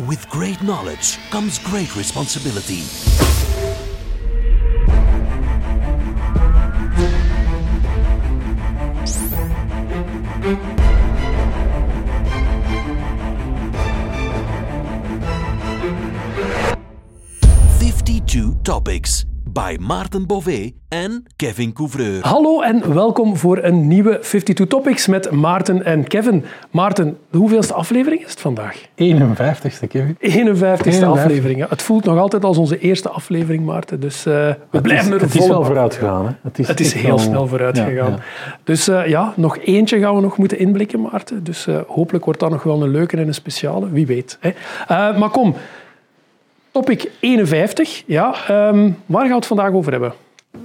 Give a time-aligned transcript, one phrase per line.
[0.00, 2.80] With great knowledge comes great responsibility.
[17.78, 22.24] Fifty-two topics by Maarten Bové en Kevin Couvreur.
[22.26, 26.44] Hallo en welkom voor een nieuwe 52 Topics met Maarten en Kevin.
[26.70, 28.76] Maarten, de hoeveelste aflevering is het vandaag?
[28.82, 30.16] 51ste, Kevin.
[30.20, 31.58] 51ste aflevering.
[31.58, 31.66] ja.
[31.68, 34.00] Het voelt nog altijd als onze eerste aflevering, Maarten.
[34.00, 34.32] Dus eh,
[34.70, 36.26] we blijven er Het is wel vooruit gegaan.
[36.26, 36.32] Hè?
[36.42, 38.10] Het is, Het is heel wel- snel vooruit Ja, gegaan.
[38.10, 38.18] ja.
[38.64, 41.44] Dus eh, ja, nog eentje gaan we nog moeten inblikken, Maarten.
[41.44, 43.90] Dus eh, hopelijk wordt dat nog wel een leuke en een speciale.
[43.90, 44.36] Wie weet.
[44.40, 44.50] Hè.
[44.88, 45.54] Eh, maar kom,
[46.72, 48.02] topic 51.
[48.06, 50.12] Ja, ehm, waar gaan we het vandaag over hebben?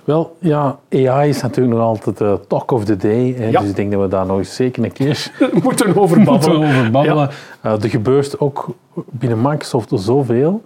[0.04, 3.34] Wel, ja, AI is natuurlijk nog altijd de talk of the day.
[3.38, 3.48] Hè?
[3.48, 3.60] Ja.
[3.60, 5.32] Dus ik denk dat we daar nog eens zeker een keer
[5.64, 6.70] moeten over moeten babbelen.
[6.70, 7.30] over babbelen.
[7.62, 10.62] Eh, er gebeurt ook binnen Microsoft zoveel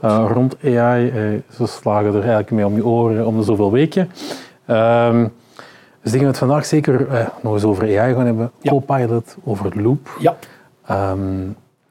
[0.00, 1.08] eh, rond AI.
[1.08, 1.22] eh,
[1.56, 4.10] ze slagen er eigenlijk mee om je oren om de zoveel weken.
[4.66, 5.26] Ehm,
[6.02, 8.50] dus ik denk dat we het vandaag zeker eh, nog eens over AI gaan hebben.
[8.60, 8.70] Ja.
[8.70, 10.08] Copilot, over Loop.
[10.18, 10.36] Ja.
[10.86, 11.18] Ehm,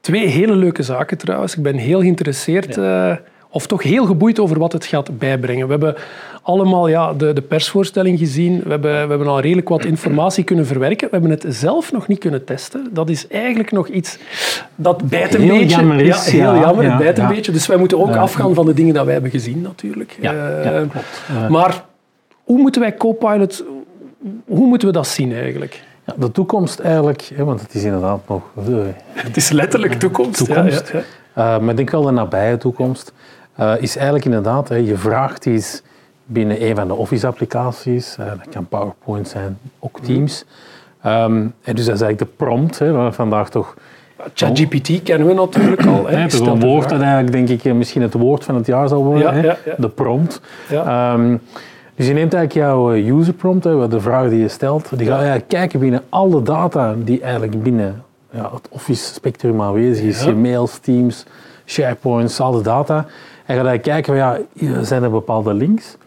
[0.09, 1.55] Twee hele leuke zaken trouwens.
[1.55, 3.11] Ik ben heel geïnteresseerd, eh,
[3.49, 5.65] of toch heel geboeid over wat het gaat bijbrengen.
[5.65, 5.95] We hebben
[6.41, 8.61] allemaal ja, de, de persvoorstelling gezien.
[8.63, 11.05] We hebben, we hebben al redelijk wat informatie kunnen verwerken.
[11.07, 12.87] We hebben het zelf nog niet kunnen testen.
[12.91, 14.17] Dat is eigenlijk nog iets
[14.75, 15.75] dat bijt een Heel beetje.
[15.77, 16.83] jammer is, ja, heel ja, jammer.
[16.83, 17.29] ja, het bijt een ja.
[17.29, 17.51] beetje.
[17.51, 18.17] Dus wij moeten ook Ja.
[18.19, 20.17] afgaan van de dingen die wij hebben gezien natuurlijk.
[20.21, 21.21] Ja, ja, klopt.
[21.27, 21.83] Eh, Maar
[22.43, 23.63] hoe moeten wij Copilot...
[24.45, 25.83] Hoe moeten we dat zien eigenlijk?
[26.09, 30.45] Ja, de toekomst eigenlijk, hè, want het is inderdaad nog de Het is letterlijk toekomst.
[30.45, 30.91] toekomst.
[30.91, 30.99] ja,
[31.35, 31.55] ja.
[31.55, 33.13] Uh, maar ik denk wel de nabije toekomst.
[33.59, 35.81] uh, is eigenlijk inderdaad, hè, je vraagt iets
[36.25, 38.17] binnen een van de Office-applicaties.
[38.19, 40.45] uh, dat kan PowerPoint zijn, ook Teams.
[41.05, 43.75] Um, en dus dat is eigenlijk de prompt, hè, waar we vandaag toch...
[44.33, 46.07] ChatGPT kennen we natuurlijk al.
[46.07, 46.15] hè.
[46.15, 48.87] Het is een woord dat eigenlijk, denk ik, eh, misschien het woord van het jaar
[48.87, 49.57] zal worden.
[49.77, 50.41] De prompt.
[50.69, 51.13] Ja.
[51.13, 51.41] Um,
[51.99, 54.97] dus je neemt eigenlijk jouw eh, user prompt, de vraag die je stelt.
[54.97, 60.05] Die gaat eigenlijk kijken binnen alle data die eigenlijk binnen ja, het Office spectrum aanwezig
[60.05, 60.23] is.
[60.23, 61.25] Je mails, Teams,
[61.65, 62.97] SharePoints, al de data.
[63.45, 65.97] En gaat eigenlijk kijken, van, ja, zijn er bepaalde links.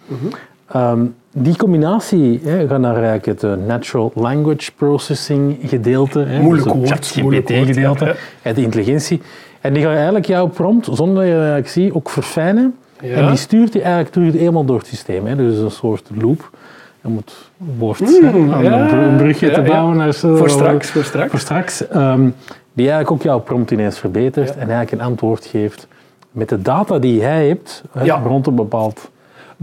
[0.69, 6.19] Ehm, die combinatie hè, gaat naar eigenlijk het eh, Natural Language Processing gedeelte.
[6.19, 8.17] Hè, Moeilijk dus woord, moeilijk ChatGPT-gedeelte.
[8.43, 8.53] ja.
[8.53, 9.23] de intelligentie.
[9.61, 12.75] En die gaat eigenlijk jouw prompt, zonder dat je eigenlijk ziet, ook verfijnen.
[13.03, 13.17] Ja.
[13.17, 15.27] En die stuurt die eigenlijk terug helemaal door het systeem.
[15.27, 15.37] Hè.
[15.37, 16.51] Dus een soort loop.
[17.03, 17.51] Je moet
[18.35, 18.81] om Mm, ja.
[18.81, 19.97] een br- een brugje te bouwen.
[19.97, 21.31] naar zo- Voor straks, voor straks.
[21.31, 21.89] Voor straks.
[21.89, 22.21] ehm,
[22.73, 24.51] die eigenlijk ook jouw prompt ineens verbetert.
[24.51, 25.87] En eigenlijk een antwoord geeft
[26.31, 29.11] met de data die jij hebt hè, rond een bepaald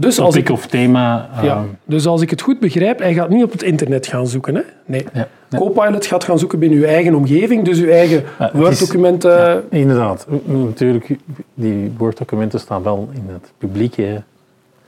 [0.00, 1.28] Dus als, ik, of thema.
[1.42, 4.26] ja, ehm, dus als ik het goed begrijp, hij gaat niet op het internet gaan
[4.26, 4.54] zoeken.
[4.54, 4.60] Hè?
[4.86, 5.06] Nee.
[5.12, 5.28] ja.
[5.56, 9.30] Copilot gaat gaan zoeken binnen uw eigen omgeving, dus uw eigen Word-documenten.
[9.30, 10.26] Ja, inderdaad.
[10.44, 11.06] Natuurlijk,
[11.54, 14.22] die Word-documenten staan wel in het publieke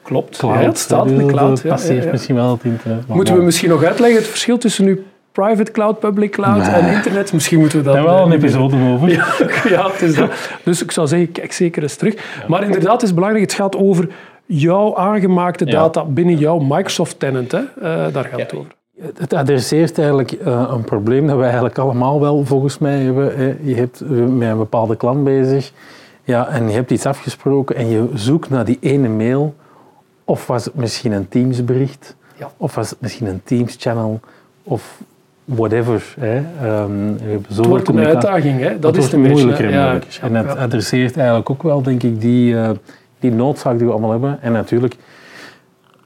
[0.02, 0.60] Klopt, cloud.
[0.60, 1.62] ja, het staat in de cloud.
[1.62, 3.06] Passeert misschien wel het internet.
[3.06, 4.96] Moeten we misschien nog uitleggen het verschil tussen uw
[5.32, 6.68] private cloud, public cloud Nee.
[6.74, 7.32] en internet?
[7.32, 7.94] Misschien moeten we dat...
[7.94, 9.08] Daar hebben we wel eh, een episode over.
[9.68, 10.30] Ja, ja, het is dat.
[10.64, 12.44] Dus ik zou zeggen, kijk zeker eens terug.
[12.48, 14.08] Maar inderdaad, het is belangrijk, het gaat over
[14.60, 15.70] jouw aangemaakte Ja.
[15.72, 17.52] data binnen jouw Microsoft-tenant.
[17.52, 17.58] hè.
[17.58, 18.70] Eh, daar gaat het over.
[19.18, 23.36] Het adresseert eigenlijk eh, een probleem dat wij eigenlijk allemaal wel volgens mij hebben.
[23.36, 23.54] hè.
[23.62, 25.72] Je hebt eh, met een bepaalde klant bezig
[26.24, 29.54] ja, en je hebt iets afgesproken en je zoekt naar die ene mail.
[30.24, 32.50] Of was het misschien een Teams-bericht, Ja.
[32.56, 34.20] of was het misschien een Teams-channel,
[34.62, 35.00] of
[35.44, 36.14] whatever.
[36.20, 36.36] Hè.
[36.36, 38.28] Ehm, hebben Het wordt een communicatie.
[38.30, 38.68] uitdaging, hè?
[38.70, 40.18] dat, Dat, is beetje, moeilijker en ja, moeilijker.
[40.20, 42.70] ja, en het adresseert eigenlijk ook wel, denk ik, die, eh,
[43.22, 44.42] die noodzaak die we allemaal hebben.
[44.42, 44.96] En natuurlijk,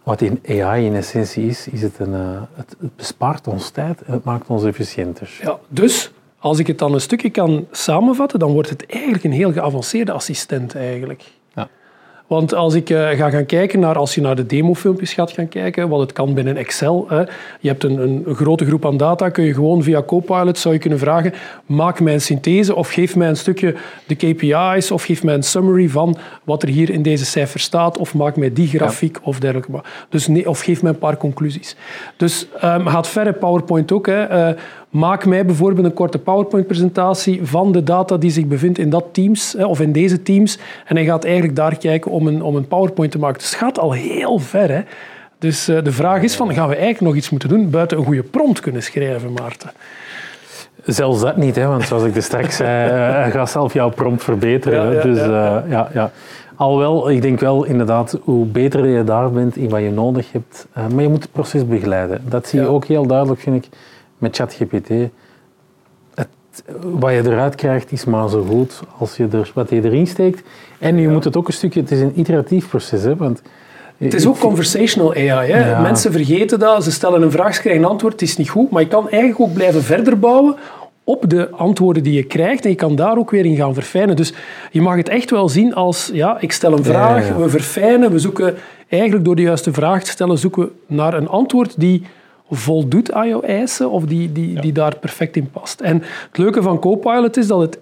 [0.03, 4.12] wat in AI in essentie is, is het, een, eh, het, bespaart ons tijd en
[4.12, 5.38] het maakt ons efficiënter.
[5.43, 9.32] Ja, dus als ik het dan een stukje kan samenvatten, dan wordt het eigenlijk een
[9.32, 11.25] heel geavanceerde assistent eigenlijk.
[12.26, 15.48] Want als ik eh, ga gaan kijken naar, als je naar de demofilmpjes gaat gaan
[15.48, 17.04] kijken, wat het kan binnen Excel.
[17.09, 17.20] Hè.
[17.60, 20.81] Je hebt een, een, grote groep aan data, kun je gewoon via Copilot zou je
[20.81, 21.32] kunnen vragen,
[21.66, 23.75] maak mij een synthese of geef mij een stukje
[24.06, 27.99] de KPI's of geef mij een summary van wat er hier in deze cijfer staat
[27.99, 29.82] of maak mij die grafiek of dergelijke.
[30.08, 31.76] Dus nee, of geef mij een paar conclusies.
[32.17, 34.06] Dus ehm gaat verre PowerPoint ook.
[34.06, 34.25] Hè.
[34.25, 34.55] Eh,
[34.91, 39.56] maak mij bijvoorbeeld een korte PowerPoint-presentatie van de data die zich bevindt in dat Teams
[39.56, 40.59] of in deze Teams.
[40.85, 43.38] En hij gaat eigenlijk daar kijken om een, om een PowerPoint te maken.
[43.38, 44.71] Dus het gaat al heel ver.
[44.71, 44.81] Hè.
[45.38, 48.05] Dus eh, de vraag is van, gaan we eigenlijk nog iets moeten doen buiten een
[48.05, 49.71] goede prompt kunnen schrijven, Maarten?
[50.85, 54.25] Zelfs dat niet, hè, want zoals ik er straks zei, eh, gaat zelf jouw prompt
[54.25, 54.94] verbeteren.
[54.94, 56.11] Ja, dus ja, eh, ja, ja.
[56.56, 60.67] Alhoewel, ik denk wel inderdaad, hoe beter je daar bent in wat je nodig hebt,
[60.94, 62.21] maar je moet het proces begeleiden.
[62.29, 63.71] Dat zie je ook heel duidelijk, vind ik,
[64.18, 64.88] met ChatGPT.
[66.14, 66.28] Het
[66.80, 70.42] wat je eruit krijgt is maar zo goed als je er, wat je erin steekt.
[70.78, 73.42] En je moet het ook een stukje, het is een iteratief proces, hè, want
[73.98, 75.52] het is ook conversational AI.
[75.52, 75.70] Hè?
[75.70, 75.80] Ja.
[75.80, 78.70] Mensen vergeten dat, ze stellen een vraag, ze krijgen een antwoord, het is niet goed,
[78.70, 80.56] maar je kan eigenlijk ook blijven verder bouwen
[81.04, 84.16] op de antwoorden die je krijgt en je kan daar ook weer in gaan verfijnen.
[84.16, 84.32] Dus
[84.70, 87.36] je mag het echt wel zien als, ja, ik stel een vraag, Ja, ja.
[87.36, 88.54] we verfijnen, we zoeken
[88.88, 92.02] eigenlijk door de juiste vraag te stellen, zoeken we naar een antwoord die
[92.50, 95.81] voldoet aan jouw eisen of die, die, die daar perfect in past.
[95.81, 97.78] En het leuke van Copilot is dat het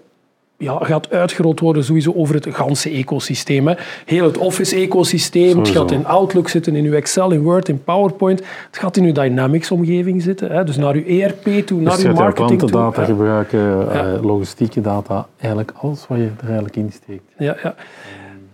[0.57, 3.67] ja, gaat uitgerold worden sowieso over het ganse ecosysteem.
[3.67, 3.73] Hè.
[4.05, 5.57] Heel het Office-ecosysteem.
[5.57, 8.39] Het gaat in Outlook zitten, in uw Excel, in Word, in PowerPoint.
[8.39, 10.51] Het gaat in uw Dynamics-omgeving zitten.
[10.51, 10.63] Hè.
[10.63, 12.79] Dus naar uw ERP toe, naar Dus uw gaat jouw marketing toe.
[12.79, 12.91] Ja.
[12.91, 17.23] gebruiken, eh, logistieke data, eigenlijk alles wat je er eigenlijk in steekt.
[17.37, 17.75] Ja, ja.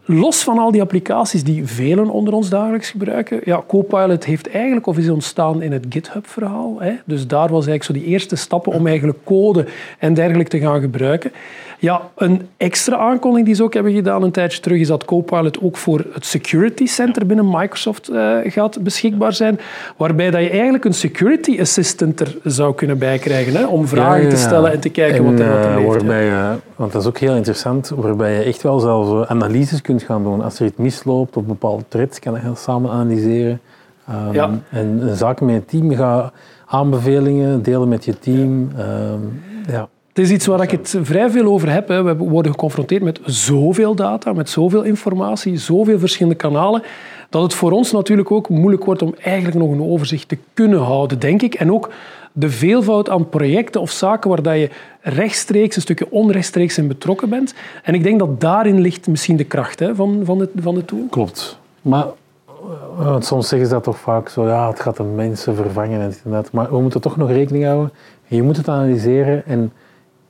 [0.06, 4.86] Los van al die applicaties die velen onder ons dagelijks gebruiken, ja, Copilot heeft eigenlijk
[4.86, 6.82] of is ontstaan in het GitHub-verhaal.
[7.06, 9.66] Dus daar was eigenlijk zo die eerste stappen om eigenlijk code
[10.00, 11.32] en dergelijke te gaan gebruiken.
[11.82, 15.62] Ja, een extra aankondiging die ze ook hebben gedaan een tijdje terug is dat Copilot
[15.62, 19.60] ook voor het Security Center binnen Microsoft eh, gaat beschikbaar zijn,
[19.98, 24.24] waarbij dat je eigenlijk een security assistant er zou kunnen bij krijgen, hè, om vragen
[24.24, 25.88] Ja, te stellen en te kijken En, wat er, wat eh, leeft.
[25.88, 29.82] waarbij je, want dat is ook heel interessant, waarbij je echt wel zelfs eh, analyses
[29.82, 30.42] kunt gaan doen.
[30.42, 33.60] Als er iets misloopt op bepaalde threads, kan je dat samen analyseren.
[34.08, 34.50] Ehm, Ja.
[34.70, 36.32] En een zaak met je team, ga
[36.66, 38.72] aanbevelingen delen met je team.
[38.78, 39.20] Ehm,
[39.68, 39.88] ja.
[40.14, 41.88] Het is iets waar ik het vrij veel over heb.
[41.88, 42.04] Hè.
[42.04, 46.84] We worden geconfronteerd met zoveel data, met zoveel informatie, zoveel verschillende kanalen,
[47.30, 50.80] dat het voor ons natuurlijk ook moeilijk wordt om eigenlijk nog een overzicht te kunnen
[50.80, 51.54] houden, denk ik.
[51.54, 51.90] En ook
[52.32, 54.70] de veelvoud aan projecten of zaken waar dat je
[55.02, 57.54] rechtstreeks, een stukje onrechtstreeks in betrokken bent.
[57.84, 60.86] En ik denk dat daarin ligt misschien de kracht hè, van, van, de, van de
[60.86, 61.08] tool.
[61.10, 61.60] Klopt.
[61.82, 62.06] Maar
[62.46, 66.02] eh, want soms zeggen ze dat toch vaak zo, ja, het gaat de mensen vervangen
[66.02, 66.52] en dat.
[66.52, 67.92] Maar we moeten toch nog rekening houden.
[68.28, 69.72] Je moet het analyseren en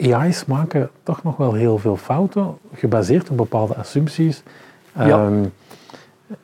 [0.01, 4.43] AI's maken toch nog wel heel veel fouten, gebaseerd op bepaalde assumpties.
[4.95, 5.07] Ja.
[5.07, 5.43] Ehm,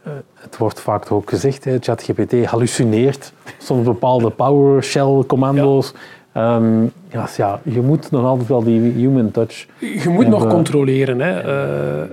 [0.04, 5.94] eh, het wordt vaak ook gezegd, ChatGPT hallucineert soms bepaalde PowerShell-commando's.
[6.32, 10.48] Ehm, ja, dus ja, je moet nog altijd wel die human touch Je moet nog
[10.48, 11.20] controleren.
[11.20, 11.40] Hè.
[11.40, 12.10] Eh,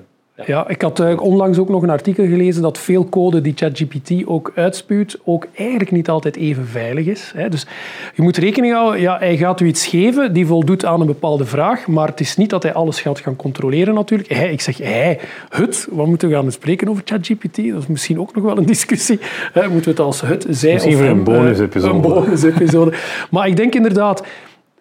[0.47, 4.27] ja, ik had eh, onlangs ook nog een artikel gelezen dat veel code die ChatGPT
[4.27, 7.33] ook uitspuwt, ook eigenlijk niet altijd even veilig is.
[7.49, 7.67] Dus
[8.15, 11.45] je moet rekening houden, ja, hij gaat u iets geven die voldoet aan een bepaalde
[11.45, 14.33] vraag, maar het is niet dat hij alles gaat gaan controleren natuurlijk.
[14.33, 17.57] Hij, ik zeg hij, het, wat moeten we gaan bespreken over ChatGPT?
[17.57, 19.21] Dat is misschien ook nog wel een discussie.
[19.55, 21.95] Moeten we het als het, zij Misschien of een eh, bonusepisode.
[21.95, 22.93] Een bonusepisode.
[23.31, 24.23] Maar ik denk inderdaad,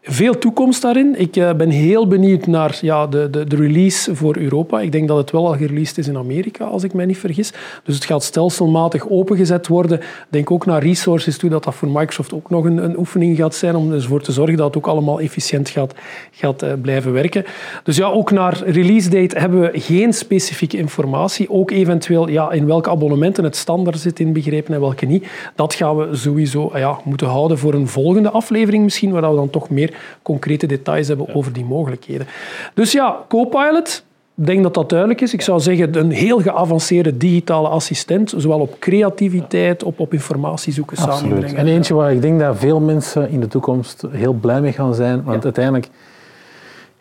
[0.05, 1.19] veel toekomst daarin.
[1.19, 4.81] Ik eh, ben heel benieuwd naar ja, de, de, de release voor Europa.
[4.81, 7.53] Ik denk dat het wel al gereleased is in Amerika, als ik mij niet vergis.
[7.83, 9.99] Dus het gaat stelselmatig opengezet worden.
[10.29, 13.55] Denk ook naar resources toe dat dat voor Microsoft ook nog een, een oefening gaat
[13.55, 15.93] zijn om ervoor te zorgen dat het ook allemaal efficiënt gaat,
[16.31, 17.45] gaat eh, blijven werken.
[17.83, 21.49] Dus ja, ook naar release date hebben we geen specifieke informatie.
[21.49, 25.27] Ook eventueel ja, in welke abonnementen het standaard zit inbegrepen en welke niet.
[25.55, 29.49] Dat gaan we sowieso ja, moeten houden voor een volgende aflevering misschien, waar we dan
[29.49, 32.27] toch meer concrete details hebben over die mogelijkheden.
[32.73, 34.03] Dus ja, Copilot,
[34.35, 35.33] ik denk dat dat duidelijk is.
[35.33, 40.97] Ik zou zeggen, een heel geavanceerde digitale assistent, zowel op creativiteit, op, op informatie zoeken,
[40.97, 41.19] Absoluut.
[41.19, 41.57] samenbrengen.
[41.57, 44.95] En eentje waar ik denk dat veel mensen in de toekomst heel blij mee gaan
[44.95, 45.23] zijn.
[45.23, 45.89] Want uiteindelijk,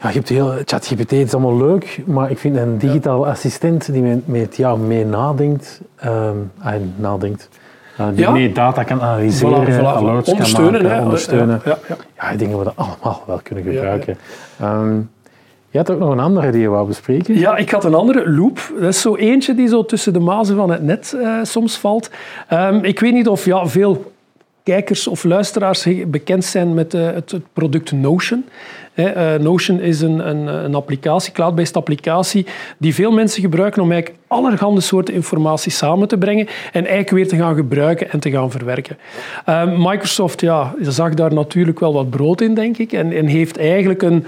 [0.01, 4.03] ja, je hebt heel, ChatGPT is allemaal leuk, maar ik vind een digitale assistent die
[4.03, 7.49] met, met jou mee nadenkt, ehm, ah, nadenkt
[7.97, 8.31] die Ja.
[8.31, 9.97] mee data kan analyseren, Voilà, voilà, voilà.
[9.97, 11.03] alerts Ondersteunen, kan maken, hè.
[11.05, 11.61] ondersteunen.
[11.65, 14.19] Ja, ja, Ja, ik denk dat we dat allemaal wel kunnen gebruiken.
[14.61, 14.97] Ehm,
[15.71, 17.39] je had ook nog een andere die je wou bespreken.
[17.39, 18.73] Ja, ik had een andere loop.
[18.81, 22.11] Dat is zo eentje die zo tussen de mazen van het net eh, soms valt.
[22.49, 24.12] Ehm, ik weet niet of ja, veel
[24.63, 28.45] kijkers of luisteraars bekend zijn met eh, het, product Notion.
[28.95, 32.47] Eh, Notion is een, een, een applicatie, cloud-based applicatie,
[32.79, 37.29] die veel mensen gebruiken om eigenlijk allerhande soorten informatie samen te brengen en eigenlijk weer
[37.29, 38.99] te gaan gebruiken en te gaan verwerken.
[39.45, 43.59] Ehm, Microsoft ja, zag daar natuurlijk wel wat brood in, denk ik, en, en heeft
[43.59, 44.27] eigenlijk een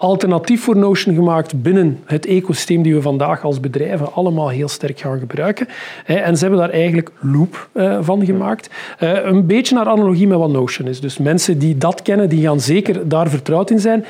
[0.00, 5.00] alternatief voor Notion gemaakt binnen het ecosysteem die we vandaag als bedrijven allemaal heel sterk
[5.00, 5.68] gaan gebruiken.
[6.04, 8.70] En ze hebben daar eigenlijk Loop eh, van gemaakt.
[8.98, 11.00] Eh, Een beetje naar analogie met wat Notion is.
[11.00, 14.04] Dus mensen die dat kennen, die gaan zeker daar vertrouwd in zijn.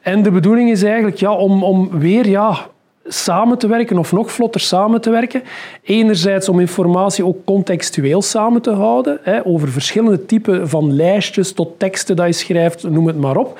[0.00, 2.58] En de bedoeling is eigenlijk ja, om, om weer ja,
[3.06, 5.42] samen te werken of nog vlotter samen te werken.
[5.82, 11.78] Enerzijds om informatie ook contextueel samen te houden, hè, over verschillende typen van lijstjes tot
[11.78, 13.58] teksten dat je schrijft, noem het maar op.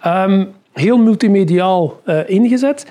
[0.00, 0.44] Ehm,
[0.80, 2.86] heel multimediaal eh, ingezet.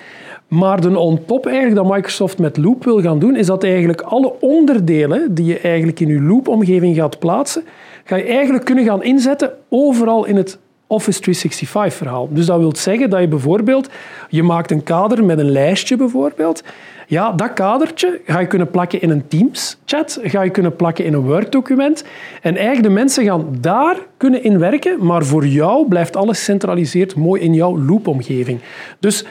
[0.48, 4.34] Maar de on-top eigenlijk dat Microsoft met Loop wil gaan doen, is dat eigenlijk alle
[4.40, 7.64] onderdelen die je eigenlijk in je Loop-omgeving gaat plaatsen,
[8.04, 10.60] ga je eigenlijk kunnen gaan inzetten overal in het
[10.92, 12.28] Office 365 verhaal.
[12.32, 13.90] Dus dat wil zeggen dat je bijvoorbeeld,
[14.30, 16.64] je maakt een kader met een lijstje bijvoorbeeld.
[17.08, 21.14] Ja, dat kadertje ga je kunnen plakken in een Teams-chat, ga je kunnen plakken in
[21.14, 22.04] een Word-document.
[22.42, 27.16] En eigenlijk de mensen gaan daar kunnen in werken, maar voor jou blijft alles gecentraliseerd
[27.16, 28.60] mooi in jouw loopomgeving.
[29.00, 29.26] Dus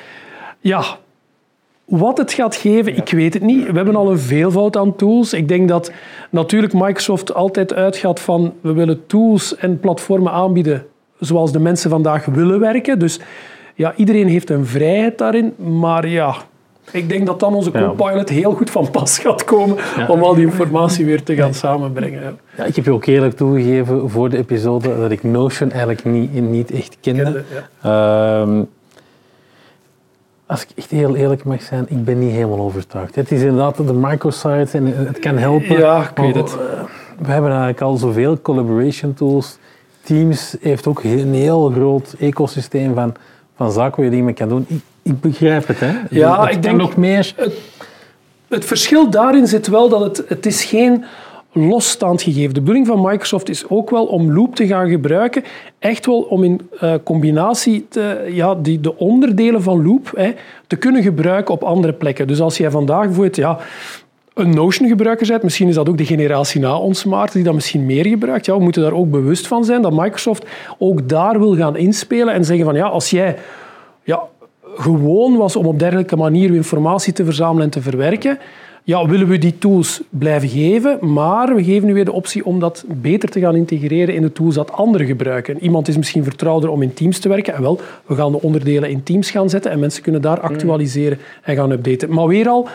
[0.60, 0.84] ja,
[1.84, 3.66] wat het gaat geven, ik weet het niet.
[3.66, 5.32] We hebben al een veelvoud aan tools.
[5.32, 5.92] Ik denk dat
[6.30, 10.86] natuurlijk Microsoft altijd uitgaat van we willen tools en platformen aanbieden
[11.18, 12.98] zoals de mensen vandaag willen werken.
[12.98, 13.20] Dus
[13.75, 15.54] ja, iedereen heeft een vrijheid daarin.
[15.56, 16.37] Maar ja,
[16.90, 19.76] ik denk dat dan onze Copilot heel goed van pas gaat komen
[20.08, 22.38] om al die informatie weer te gaan samenbrengen.
[22.56, 26.32] Ja, ik heb je ook eerlijk toegegeven voor de episode dat ik Notion eigenlijk niet,
[26.32, 27.22] niet echt kende.
[27.22, 27.44] kende
[27.82, 28.62] ehm,
[30.46, 33.14] als ik echt heel eerlijk mag zijn, ik ben niet helemaal overtuigd.
[33.14, 35.78] Het is inderdaad de microsite en het kan helpen.
[35.78, 36.56] Ja, ik weet het.
[37.18, 39.58] We hebben eigenlijk al zoveel collaboration tools.
[40.08, 43.14] Teams heeft ook een heel groot ecosysteem van,
[43.56, 44.64] van zaken waar je dingen mee kan doen.
[44.68, 45.92] Ik, ik begrijp het, hè.
[46.10, 47.32] Ja, ik denk nog meer...
[47.36, 47.54] Het,
[48.48, 51.04] het, verschil daarin zit wel dat het, het is geen
[51.52, 52.54] losstaand gegeven.
[52.54, 55.44] De bedoeling van Microsoft is ook wel om Loop te gaan gebruiken,
[55.78, 60.32] echt wel om in uh, combinatie te, ja, die, de onderdelen van Loop hè,
[60.66, 62.26] te kunnen gebruiken op andere plekken.
[62.26, 63.58] Dus als jij vandaag bijvoorbeeld ja,
[64.38, 67.87] een Notion-gebruiker bent, misschien is dat ook de generatie na ons, Maarten, die dat misschien
[67.87, 68.47] meer gebruikt.
[68.47, 70.45] Ja, we moeten daar ook bewust van zijn dat Microsoft
[70.78, 73.37] ook daar wil gaan inspelen en zeggen van ja, als jij
[74.02, 74.23] ja,
[74.76, 78.38] gewoon was om op dergelijke manier informatie te verzamelen en te verwerken,
[78.85, 82.61] ja, willen we die tools blijven geven, maar we geven nu weer de optie om
[82.61, 85.62] dat beter te gaan integreren in de tools dat anderen gebruiken.
[85.62, 87.54] Iemand is misschien vertrouwder om in Teams te werken.
[87.54, 91.18] En wel, we gaan de onderdelen in Teams gaan zetten en mensen kunnen daar actualiseren
[91.42, 92.14] en gaan updaten.
[92.14, 92.68] Maar weer al,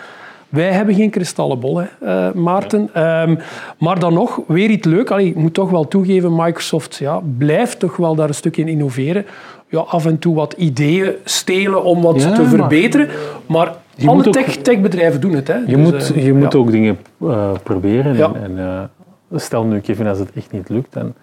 [0.53, 2.89] wij hebben geen kristallenbol, hè, uh, Maarten.
[2.93, 3.35] Ehm,
[3.79, 5.11] maar dan nog, weer iets leuk.
[5.11, 8.67] Allee, ik moet toch wel toegeven, Microsoft ja, blijft toch wel daar een stukje in
[8.67, 9.25] innoveren.
[9.67, 13.09] Ja, af en toe wat ideeën stelen om wat te verbeteren.
[13.45, 15.47] Maar je Alle tech, techbedrijven doen het.
[15.47, 15.55] Hè.
[15.55, 18.33] Je dus, moet, eh, je moet ook dingen uh, proberen.
[18.33, 21.13] En, en stel nu, Kevin, als het echt niet lukt, dan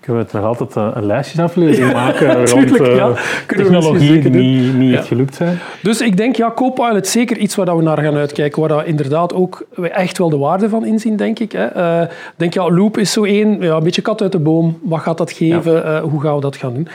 [0.00, 3.12] kunnen we het nog altijd een, een lijstjesaflevering maken rond ja,
[3.46, 5.58] technologieën die niet, niet echt gelukt zijn.
[5.82, 8.84] Dus ik denk, ja, Copilot is zeker iets waar we naar gaan uitkijken, waar we
[8.84, 11.52] inderdaad ook echt wel de waarde van inzien, denk ik.
[11.52, 12.06] Hè.
[12.36, 14.78] denk, ja, Loop is zo één, ja, een beetje kat uit de boom.
[14.82, 16.00] Wat gaat dat geven?
[16.00, 16.88] hoe gaan we dat gaan doen?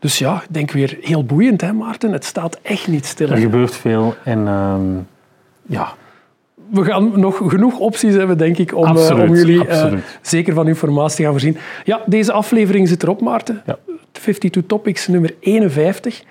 [0.00, 2.12] Dus ja, ik denk weer heel boeiend, hè, Maarten?
[2.12, 3.28] Het staat echt niet stil.
[3.28, 4.80] Er gebeurt veel en ehm,
[5.66, 5.94] ja.
[6.70, 10.68] We gaan nog genoeg opties hebben, denk ik, om, uh, om jullie uh, zeker van
[10.68, 11.56] informatie te gaan voorzien.
[11.84, 13.62] Ja, deze aflevering zit erop, Maarten.
[13.66, 13.78] Ja.
[14.12, 16.22] 52 Topics nummer 51.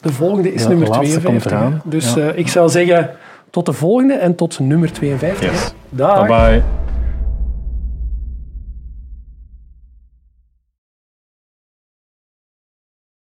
[0.00, 1.82] De volgende is nummer 52.
[1.84, 2.32] Dus ja.
[2.32, 3.10] uh, ik zou zeggen,
[3.50, 5.50] tot de volgende en tot nummer 52.
[5.50, 5.72] Yes.
[5.88, 6.26] Dag.
[6.26, 6.85] Bye bye.